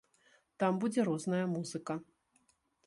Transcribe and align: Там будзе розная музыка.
Там 0.63 0.79
будзе 0.83 1.05
розная 1.11 1.43
музыка. 1.55 1.99